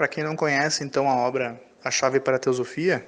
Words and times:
Para 0.00 0.08
quem 0.08 0.24
não 0.24 0.34
conhece, 0.34 0.82
então, 0.82 1.10
a 1.10 1.14
obra 1.14 1.60
A 1.84 1.90
Chave 1.90 2.20
para 2.20 2.36
a 2.36 2.38
Teosofia, 2.38 3.06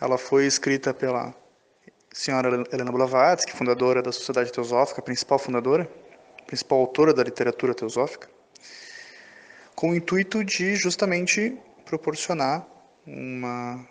ela 0.00 0.16
foi 0.16 0.46
escrita 0.46 0.94
pela 0.94 1.34
senhora 2.10 2.64
Helena 2.72 2.90
Blavatsky, 2.90 3.52
fundadora 3.52 4.00
da 4.00 4.10
Sociedade 4.10 4.50
Teosófica, 4.50 5.02
principal 5.02 5.38
fundadora, 5.38 5.86
principal 6.46 6.78
autora 6.78 7.12
da 7.12 7.22
literatura 7.22 7.74
teosófica, 7.74 8.30
com 9.74 9.90
o 9.90 9.94
intuito 9.94 10.42
de 10.42 10.74
justamente 10.74 11.54
proporcionar 11.84 12.66
uma 13.06 13.86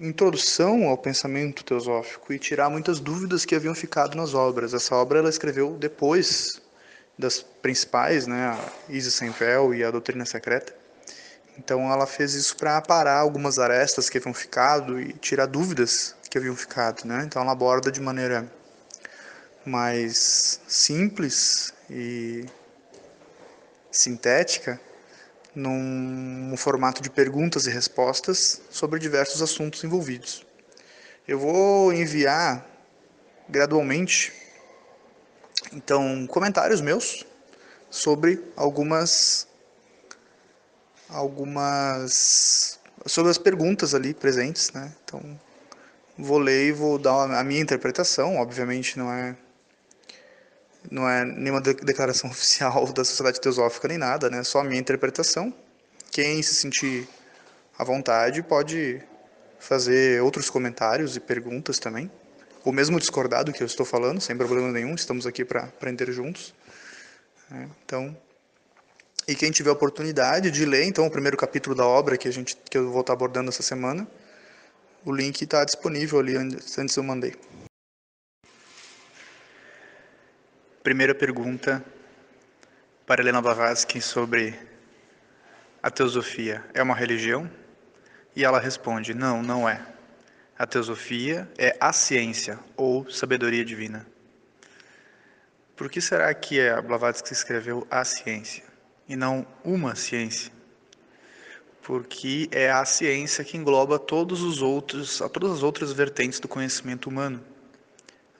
introdução 0.00 0.88
ao 0.88 0.96
pensamento 0.96 1.62
teosófico 1.62 2.32
e 2.32 2.38
tirar 2.38 2.70
muitas 2.70 3.00
dúvidas 3.00 3.44
que 3.44 3.54
haviam 3.54 3.74
ficado 3.74 4.16
nas 4.16 4.32
obras. 4.32 4.72
Essa 4.72 4.94
obra 4.94 5.18
ela 5.18 5.28
escreveu 5.28 5.76
depois 5.76 6.62
das 7.18 7.42
principais, 7.42 8.26
né, 8.26 8.46
a 8.46 8.58
Isis 8.88 9.12
Sem 9.12 9.28
Véu 9.28 9.74
e 9.74 9.84
a 9.84 9.90
Doutrina 9.90 10.24
Secreta. 10.24 10.80
Então 11.58 11.92
ela 11.92 12.06
fez 12.06 12.34
isso 12.34 12.56
para 12.56 12.76
aparar 12.76 13.18
algumas 13.18 13.58
arestas 13.58 14.08
que 14.08 14.18
haviam 14.18 14.32
ficado 14.32 15.00
e 15.00 15.12
tirar 15.14 15.46
dúvidas 15.46 16.14
que 16.30 16.38
haviam 16.38 16.56
ficado, 16.56 17.04
né? 17.04 17.24
Então 17.26 17.42
ela 17.42 17.52
aborda 17.52 17.92
de 17.92 18.00
maneira 18.00 18.50
mais 19.64 20.60
simples 20.66 21.72
e 21.90 22.46
sintética 23.90 24.80
num, 25.54 26.54
formato 26.56 27.02
de 27.02 27.10
perguntas 27.10 27.66
e 27.66 27.70
respostas 27.70 28.62
sobre 28.70 28.98
diversos 28.98 29.42
assuntos 29.42 29.84
envolvidos. 29.84 30.44
Eu 31.28 31.38
vou 31.38 31.92
enviar 31.92 32.66
gradualmente 33.48 34.32
então 35.72 36.26
comentários 36.26 36.80
meus 36.80 37.26
sobre 37.90 38.42
algumas 38.56 39.46
algumas 41.12 42.78
sobre 43.06 43.30
as 43.30 43.38
perguntas 43.38 43.94
ali 43.94 44.14
presentes, 44.14 44.72
né? 44.72 44.92
Então 45.04 45.40
vou 46.18 46.38
ler 46.38 46.68
e 46.68 46.72
vou 46.72 46.98
dar 46.98 47.30
a 47.30 47.44
minha 47.44 47.60
interpretação, 47.60 48.36
obviamente 48.36 48.98
não 48.98 49.12
é 49.12 49.36
não 50.90 51.08
é 51.08 51.24
nenhuma 51.24 51.60
declaração 51.60 52.28
oficial 52.30 52.92
da 52.92 53.04
Sociedade 53.04 53.40
Teosófica 53.40 53.88
nem 53.88 53.98
nada, 53.98 54.28
né? 54.30 54.42
Só 54.42 54.60
a 54.60 54.64
minha 54.64 54.80
interpretação. 54.80 55.54
Quem 56.10 56.42
se 56.42 56.54
sentir 56.54 57.08
à 57.78 57.84
vontade 57.84 58.42
pode 58.42 59.00
fazer 59.58 60.20
outros 60.22 60.50
comentários 60.50 61.16
e 61.16 61.20
perguntas 61.20 61.78
também, 61.78 62.10
ou 62.64 62.72
mesmo 62.72 62.98
discordar 62.98 63.44
do 63.44 63.52
que 63.52 63.62
eu 63.62 63.66
estou 63.66 63.86
falando, 63.86 64.20
sem 64.20 64.36
problema 64.36 64.70
nenhum. 64.70 64.94
Estamos 64.94 65.26
aqui 65.26 65.44
para 65.44 65.62
aprender 65.64 66.10
juntos. 66.12 66.52
Né? 67.48 67.68
Então, 67.84 68.16
e 69.26 69.36
quem 69.36 69.52
tiver 69.52 69.70
oportunidade 69.70 70.50
de 70.50 70.64
ler, 70.64 70.84
então, 70.84 71.06
o 71.06 71.10
primeiro 71.10 71.36
capítulo 71.36 71.76
da 71.76 71.86
obra 71.86 72.16
que 72.16 72.26
a 72.26 72.32
gente 72.32 72.56
que 72.56 72.76
eu 72.76 72.90
vou 72.90 73.02
estar 73.02 73.12
abordando 73.12 73.50
essa 73.50 73.62
semana, 73.62 74.06
o 75.04 75.12
link 75.12 75.42
está 75.42 75.64
disponível 75.64 76.18
ali 76.18 76.36
antes 76.36 76.96
eu 76.96 77.02
mandei. 77.02 77.34
Primeira 80.82 81.14
pergunta 81.14 81.84
para 83.06 83.22
Helena 83.22 83.40
Blavatsky 83.40 84.00
sobre 84.00 84.58
a 85.80 85.90
teosofia 85.90 86.64
é 86.74 86.82
uma 86.82 86.94
religião? 86.94 87.48
E 88.34 88.44
ela 88.44 88.58
responde: 88.58 89.14
não, 89.14 89.40
não 89.40 89.68
é. 89.68 89.86
A 90.58 90.66
teosofia 90.66 91.48
é 91.56 91.76
a 91.80 91.92
ciência 91.92 92.58
ou 92.76 93.08
sabedoria 93.08 93.64
divina. 93.64 94.04
Por 95.76 95.88
que 95.88 96.00
será 96.00 96.32
que 96.34 96.60
a 96.60 96.82
Blavatsky 96.82 97.32
escreveu 97.32 97.86
a 97.88 98.04
ciência 98.04 98.71
e 99.12 99.16
não 99.16 99.46
uma 99.62 99.94
ciência? 99.94 100.50
Porque 101.82 102.48
é 102.50 102.70
a 102.70 102.82
ciência 102.86 103.44
que 103.44 103.58
engloba 103.58 103.98
todos 103.98 104.40
os 104.40 104.62
outros, 104.62 105.18
todas 105.32 105.52
as 105.52 105.62
outras 105.62 105.92
vertentes 105.92 106.40
do 106.40 106.48
conhecimento 106.48 107.10
humano. 107.10 107.44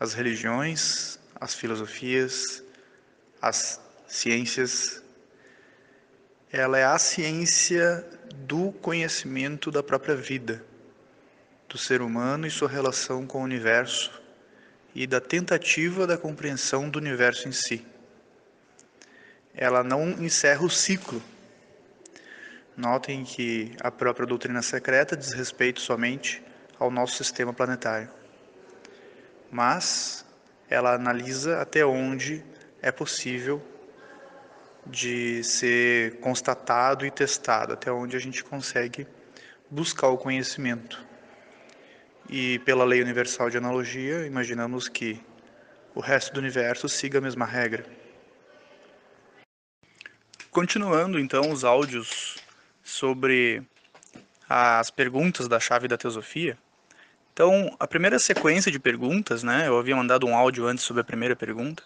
As 0.00 0.14
religiões, 0.14 1.18
as 1.38 1.54
filosofias, 1.54 2.62
as 3.40 3.80
ciências. 4.06 5.02
Ela 6.50 6.78
é 6.78 6.84
a 6.84 6.98
ciência 6.98 8.08
do 8.34 8.72
conhecimento 8.72 9.70
da 9.70 9.82
própria 9.82 10.16
vida, 10.16 10.64
do 11.68 11.76
ser 11.76 12.00
humano 12.00 12.46
e 12.46 12.50
sua 12.50 12.68
relação 12.68 13.26
com 13.26 13.40
o 13.40 13.44
universo 13.44 14.10
e 14.94 15.06
da 15.06 15.20
tentativa 15.20 16.06
da 16.06 16.16
compreensão 16.16 16.88
do 16.88 16.98
universo 16.98 17.46
em 17.46 17.52
si. 17.52 17.84
Ela 19.54 19.82
não 19.82 20.10
encerra 20.10 20.64
o 20.64 20.70
ciclo. 20.70 21.22
Notem 22.76 23.24
que 23.24 23.76
a 23.80 23.90
própria 23.90 24.26
doutrina 24.26 24.62
secreta 24.62 25.16
diz 25.16 25.32
respeito 25.32 25.80
somente 25.80 26.42
ao 26.78 26.90
nosso 26.90 27.16
sistema 27.22 27.52
planetário. 27.52 28.08
Mas 29.50 30.24
ela 30.70 30.94
analisa 30.94 31.60
até 31.60 31.84
onde 31.84 32.42
é 32.80 32.90
possível 32.90 33.62
de 34.86 35.44
ser 35.44 36.18
constatado 36.20 37.04
e 37.04 37.10
testado, 37.10 37.74
até 37.74 37.92
onde 37.92 38.16
a 38.16 38.18
gente 38.18 38.42
consegue 38.42 39.06
buscar 39.70 40.08
o 40.08 40.18
conhecimento. 40.18 41.04
E 42.28 42.58
pela 42.60 42.84
lei 42.84 43.02
universal 43.02 43.50
de 43.50 43.58
analogia, 43.58 44.26
imaginamos 44.26 44.88
que 44.88 45.20
o 45.94 46.00
resto 46.00 46.32
do 46.32 46.40
universo 46.40 46.88
siga 46.88 47.18
a 47.18 47.20
mesma 47.20 47.44
regra. 47.44 47.84
Continuando 50.52 51.18
então 51.18 51.50
os 51.50 51.64
áudios 51.64 52.36
sobre 52.84 53.62
as 54.46 54.90
perguntas 54.90 55.48
da 55.48 55.58
chave 55.58 55.88
da 55.88 55.96
teosofia, 55.96 56.58
então, 57.32 57.74
a 57.80 57.86
primeira 57.86 58.18
sequência 58.18 58.70
de 58.70 58.78
perguntas, 58.78 59.42
né, 59.42 59.66
eu 59.66 59.78
havia 59.78 59.96
mandado 59.96 60.26
um 60.26 60.36
áudio 60.36 60.66
antes 60.66 60.84
sobre 60.84 61.00
a 61.00 61.04
primeira 61.04 61.34
pergunta, 61.34 61.82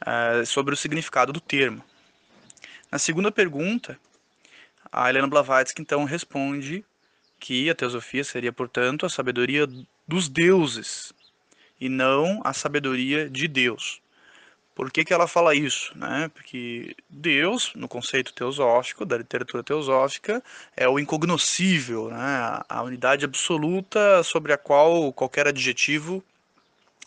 uh, 0.00 0.46
sobre 0.46 0.72
o 0.72 0.76
significado 0.76 1.34
do 1.34 1.38
termo. 1.38 1.84
Na 2.90 2.98
segunda 2.98 3.30
pergunta, 3.30 4.00
a 4.90 5.10
Helena 5.10 5.26
Blavatsky 5.26 5.82
então 5.82 6.04
responde 6.04 6.82
que 7.38 7.68
a 7.68 7.74
teosofia 7.74 8.24
seria, 8.24 8.54
portanto, 8.54 9.04
a 9.04 9.10
sabedoria 9.10 9.68
dos 10.08 10.30
deuses 10.30 11.12
e 11.78 11.90
não 11.90 12.40
a 12.42 12.54
sabedoria 12.54 13.28
de 13.28 13.46
Deus. 13.46 14.00
Por 14.76 14.92
que, 14.92 15.06
que 15.06 15.14
ela 15.14 15.26
fala 15.26 15.54
isso? 15.54 15.96
Né? 15.96 16.30
Porque 16.34 16.94
Deus, 17.08 17.72
no 17.74 17.88
conceito 17.88 18.34
teosófico, 18.34 19.06
da 19.06 19.16
literatura 19.16 19.62
teosófica, 19.62 20.44
é 20.76 20.86
o 20.86 20.98
incognoscível, 20.98 22.10
né? 22.10 22.60
a 22.68 22.82
unidade 22.82 23.24
absoluta 23.24 24.22
sobre 24.22 24.52
a 24.52 24.58
qual 24.58 25.10
qualquer 25.14 25.48
adjetivo 25.48 26.22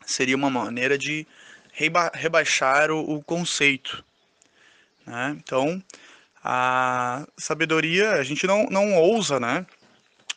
seria 0.04 0.36
uma 0.36 0.50
maneira 0.50 0.98
de 0.98 1.28
reba 1.72 2.10
rebaixar 2.12 2.90
o, 2.90 3.18
o 3.18 3.24
conceito. 3.24 4.04
Né? 5.06 5.38
Então, 5.38 5.80
a 6.44 7.28
sabedoria, 7.38 8.14
a 8.14 8.24
gente 8.24 8.48
não, 8.48 8.66
não 8.72 8.96
ousa, 8.96 9.40
né? 9.40 9.64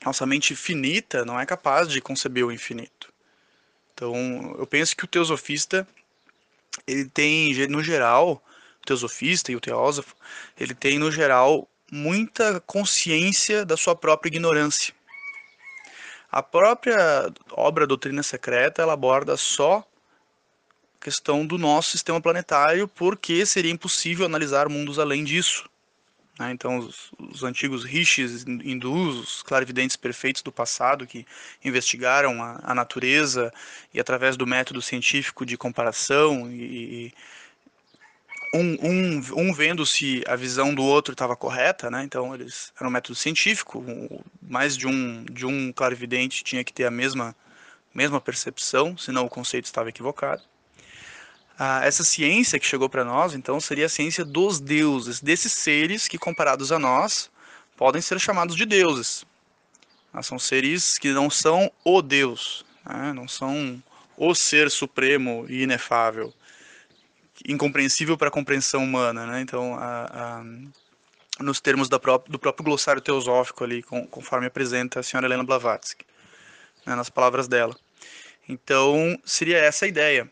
Nossa 0.05 0.27
mente 0.27 0.55
finita 0.55 1.25
não 1.25 1.41
é 1.41 1.47
capaz 1.47 1.89
de 1.89 1.99
conceber 2.03 2.45
o 2.45 2.53
infinito. 2.53 3.11
Então, 3.95 4.55
eu 4.59 4.67
penso 4.67 4.95
que 4.95 5.05
o 5.05 5.09
teosofista 5.09 5.89
ele 6.87 7.05
tem, 7.05 7.55
no 7.69 7.83
geral, 7.83 8.43
o 8.81 8.87
teosofista 8.87 9.53
e 9.53 9.57
o 9.57 9.61
teósofo, 9.61 10.15
ele 10.59 10.75
tem, 10.75 10.99
no 10.99 11.11
geral, 11.11 11.69
muita 11.91 12.61
consciência 12.61 13.65
da 13.65 13.77
sua 13.77 13.95
própria 13.95 14.29
ignorância. 14.29 14.95
A 16.31 16.43
própria 16.43 17.31
obra 17.51 17.87
Doutrina 17.87 18.23
Secreta, 18.23 18.81
ela 18.81 18.95
aborda 18.95 19.37
só 19.37 19.87
a 20.99 21.05
questão 21.05 21.47
do 21.47 21.59
nosso 21.59 21.91
sistema 21.91 22.21
planetário, 22.21 22.89
porque 22.89 23.45
seria 23.45 23.71
impossível 23.71 24.25
analisar 24.25 24.69
mundos 24.69 24.99
além 24.99 25.25
disso. 25.25 25.69
Né? 26.39 26.53
Então, 26.53 26.79
os, 26.79 27.13
os, 27.19 27.43
antigos 27.43 27.85
rishis 27.85 28.45
hindus, 28.47 29.19
os 29.19 29.43
clarividentes 29.43 29.97
perfeitos 29.97 30.43
do 30.43 30.51
passado, 30.51 31.07
que 31.07 31.27
investigaram 31.65 32.43
a, 32.43 32.61
a 32.63 32.75
natureza 32.75 33.53
e, 33.93 34.01
através 34.01 34.37
do 34.37 34.47
método 34.47 34.81
científico 34.81 35.45
de 35.45 35.57
comparação, 35.57 36.51
e, 36.51 36.63
e 37.07 37.15
um, 38.55 38.77
um, 38.83 39.23
um, 39.37 39.55
vendo 39.55 39.87
se 39.87 40.23
a 40.27 40.37
visão 40.37 40.75
do 40.75 40.83
outro 40.83 41.13
estava 41.13 41.35
correta, 41.35 41.91
né? 41.91 42.03
então 42.05 42.35
eles 42.35 42.73
era 42.79 42.87
um 42.87 42.93
método 42.93 43.15
científico, 43.15 43.83
mais 44.43 44.77
de 44.77 44.87
um, 44.87 45.25
de 45.25 45.47
um 45.47 45.73
clarividente 45.73 46.45
tinha 46.45 46.63
que 46.63 46.73
ter 46.73 46.85
a 46.85 46.91
mesma, 46.91 47.35
mesma 47.95 48.21
percepção, 48.21 48.97
senão 48.97 49.25
o 49.25 49.31
conceito 49.31 49.65
estava 49.65 49.89
equivocado. 49.89 50.43
Ah, 51.59 51.81
essa 51.85 52.03
ciência 52.03 52.59
que 52.59 52.67
chegou 52.67 52.89
para 52.89 53.05
nós, 53.05 53.35
então, 53.35 53.61
seria 53.61 53.87
a 53.87 53.89
ciência 53.89 54.25
dos 54.25 54.59
deuses, 54.59 55.21
desses 55.21 55.53
seres 55.53 56.09
que, 56.09 56.19
comparados 56.19 56.73
a 56.73 56.79
nós, 56.79 57.31
podem 57.77 58.01
ser 58.01 58.19
chamados 58.19 58.57
de 58.57 58.65
deuses. 58.65 59.25
Ah, 60.13 60.23
são 60.23 60.39
seres 60.39 60.99
que 60.99 61.11
não 61.13 61.31
são 61.31 61.71
o 61.85 62.03
Deus, 62.03 62.65
né? 62.85 63.13
não 63.13 63.27
são 63.27 63.83
o 64.17 64.35
ser 64.35 64.71
supremo 64.71 65.47
e 65.49 65.63
inefável, 65.63 66.33
incompreensível 67.47 68.17
para 68.17 68.29
a 68.29 68.31
compreensão 68.31 68.85
humana. 68.85 69.27
Né? 69.27 69.41
Então, 69.41 69.75
a, 69.75 70.41
a, 70.41 70.45
nos 71.43 71.61
termos 71.61 71.89
do 71.89 71.99
próprio 71.99 72.65
glossário 72.65 73.01
teosófico 73.01 73.65
ali, 73.65 73.83
com, 73.83 74.07
conforme 74.07 74.47
apresenta 74.47 75.01
a 75.01 75.03
senhora 75.03 75.27
Helena 75.27 75.43
Blavatsky, 75.43 76.05
né, 76.87 76.95
nas 76.95 77.09
palavras 77.09 77.49
dela. 77.49 77.77
Então, 78.49 79.19
seria 79.25 79.59
essa 79.59 79.85
a 79.85 79.89
ideia, 79.89 80.31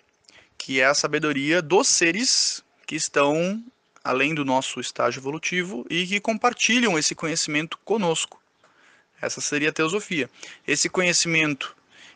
que 0.70 0.80
é 0.80 0.84
a 0.84 0.94
sabedoria 0.94 1.60
dos 1.60 1.88
seres 1.88 2.62
que 2.86 2.94
estão 2.94 3.60
além 4.04 4.32
do 4.36 4.44
nosso 4.44 4.78
estágio 4.78 5.18
evolutivo 5.18 5.84
e 5.90 6.06
que 6.06 6.20
compartilham 6.20 6.96
esse 6.96 7.12
conhecimento 7.12 7.76
conosco. 7.78 8.40
Essa 9.20 9.40
seria 9.40 9.70
a 9.70 9.72
teosofia. 9.72 10.30
Esse 10.64 10.88
conhecimento 10.88 11.74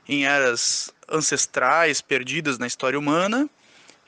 em 0.08 0.24
eras 0.24 0.94
ancestrais 1.08 2.00
perdidas 2.00 2.56
na 2.56 2.68
história 2.68 2.96
humana 2.96 3.50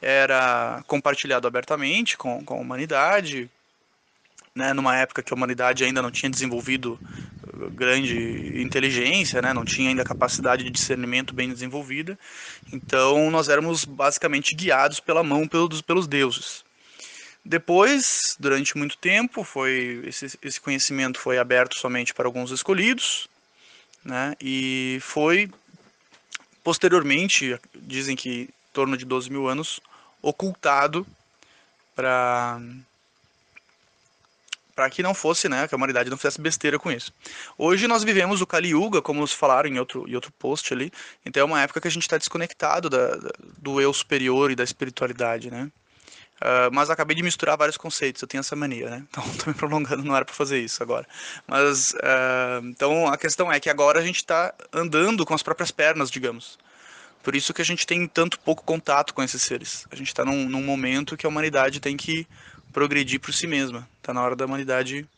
era 0.00 0.80
compartilhado 0.86 1.48
abertamente 1.48 2.16
com, 2.16 2.44
com 2.44 2.54
a 2.54 2.60
humanidade, 2.60 3.50
né, 4.56 4.72
numa 4.72 4.96
época 4.96 5.22
que 5.22 5.32
a 5.32 5.36
humanidade 5.36 5.84
ainda 5.84 6.00
não 6.00 6.10
tinha 6.10 6.30
desenvolvido 6.30 6.98
grande 7.72 8.60
inteligência, 8.60 9.42
né, 9.42 9.52
não 9.52 9.64
tinha 9.64 9.90
ainda 9.90 10.02
capacidade 10.02 10.64
de 10.64 10.70
discernimento 10.70 11.34
bem 11.34 11.52
desenvolvida, 11.52 12.18
então 12.72 13.30
nós 13.30 13.50
éramos 13.50 13.84
basicamente 13.84 14.54
guiados 14.54 14.98
pela 14.98 15.22
mão 15.22 15.46
pelos, 15.46 15.82
pelos 15.82 16.06
deuses. 16.06 16.64
Depois, 17.44 18.36
durante 18.40 18.76
muito 18.76 18.96
tempo, 18.98 19.44
foi 19.44 20.02
esse, 20.06 20.38
esse 20.42 20.60
conhecimento 20.60 21.20
foi 21.20 21.38
aberto 21.38 21.78
somente 21.78 22.12
para 22.14 22.26
alguns 22.26 22.50
escolhidos, 22.50 23.28
né, 24.02 24.34
e 24.40 24.98
foi 25.02 25.50
posteriormente, 26.64 27.58
dizem 27.74 28.16
que 28.16 28.30
em 28.30 28.72
torno 28.72 28.96
de 28.96 29.04
12 29.04 29.30
mil 29.30 29.46
anos, 29.46 29.80
ocultado 30.20 31.06
para 31.94 32.60
para 34.76 34.90
que 34.90 35.02
não 35.02 35.14
fosse, 35.14 35.48
né, 35.48 35.66
que 35.66 35.74
a 35.74 35.78
humanidade 35.78 36.10
não 36.10 36.18
fizesse 36.18 36.38
besteira 36.38 36.78
com 36.78 36.92
isso. 36.92 37.10
Hoje 37.56 37.88
nós 37.88 38.04
vivemos 38.04 38.42
o 38.42 38.46
Kali 38.46 38.68
Yuga, 38.68 39.00
como 39.00 39.20
nos 39.20 39.32
falaram 39.32 39.70
em 39.70 39.78
outro, 39.78 40.06
em 40.06 40.14
outro 40.14 40.30
post 40.38 40.72
ali, 40.74 40.92
então 41.24 41.40
é 41.40 41.44
uma 41.44 41.62
época 41.62 41.80
que 41.80 41.88
a 41.88 41.90
gente 41.90 42.02
está 42.02 42.18
desconectado 42.18 42.90
da, 42.90 43.18
do 43.58 43.80
eu 43.80 43.90
superior 43.94 44.50
e 44.50 44.54
da 44.54 44.62
espiritualidade, 44.62 45.50
né. 45.50 45.70
Uh, 46.36 46.68
mas 46.70 46.90
acabei 46.90 47.16
de 47.16 47.22
misturar 47.22 47.56
vários 47.56 47.78
conceitos, 47.78 48.20
eu 48.20 48.28
tenho 48.28 48.40
essa 48.40 48.54
mania, 48.54 48.90
né? 48.90 49.04
Então 49.08 49.24
estou 49.24 49.48
me 49.50 49.54
prolongando, 49.54 50.04
não 50.04 50.14
era 50.14 50.22
para 50.22 50.34
fazer 50.34 50.60
isso 50.60 50.82
agora. 50.82 51.06
Mas 51.46 51.92
uh, 51.92 52.66
então 52.66 53.08
a 53.08 53.16
questão 53.16 53.50
é 53.50 53.58
que 53.58 53.70
agora 53.70 54.00
a 54.00 54.02
gente 54.02 54.16
está 54.16 54.52
andando 54.70 55.24
com 55.24 55.32
as 55.32 55.42
próprias 55.42 55.70
pernas, 55.70 56.10
digamos. 56.10 56.58
Por 57.22 57.34
isso 57.34 57.54
que 57.54 57.62
a 57.62 57.64
gente 57.64 57.86
tem 57.86 58.06
tanto 58.06 58.38
pouco 58.38 58.62
contato 58.62 59.14
com 59.14 59.22
esses 59.22 59.42
seres. 59.42 59.86
A 59.90 59.96
gente 59.96 60.08
está 60.08 60.26
num, 60.26 60.46
num 60.46 60.62
momento 60.62 61.16
que 61.16 61.24
a 61.24 61.28
humanidade 61.28 61.80
tem 61.80 61.96
que 61.96 62.26
progredir 62.76 63.18
por 63.18 63.32
si 63.32 63.46
mesma. 63.46 63.88
Está 63.96 64.12
na 64.12 64.22
hora 64.22 64.36
da 64.36 64.44
humanidade 64.44 65.08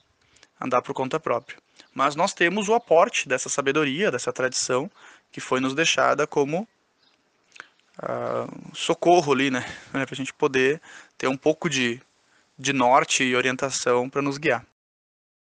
andar 0.60 0.80
por 0.80 0.94
conta 0.94 1.18
própria. 1.18 1.58
Mas 1.92 2.14
nós 2.14 2.32
temos 2.32 2.68
o 2.68 2.74
aporte 2.74 3.28
dessa 3.28 3.48
sabedoria, 3.48 4.12
dessa 4.12 4.32
tradição, 4.32 4.88
que 5.32 5.40
foi 5.40 5.58
nos 5.58 5.74
deixada 5.74 6.24
como 6.24 6.68
uh, 7.98 8.76
socorro 8.76 9.32
ali, 9.32 9.50
né? 9.50 9.64
Para 9.90 10.06
a 10.08 10.14
gente 10.14 10.32
poder 10.32 10.80
ter 11.18 11.26
um 11.26 11.36
pouco 11.36 11.68
de, 11.68 12.00
de 12.56 12.72
norte 12.72 13.24
e 13.24 13.34
orientação 13.34 14.08
para 14.08 14.22
nos 14.22 14.38
guiar. 14.38 14.64